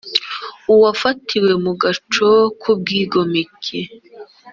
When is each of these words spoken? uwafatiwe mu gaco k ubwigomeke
uwafatiwe 0.73 1.51
mu 1.63 1.71
gaco 1.81 2.29
k 2.59 2.61
ubwigomeke 2.71 3.79